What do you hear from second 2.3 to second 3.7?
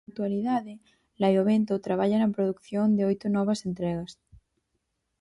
produción de oito novas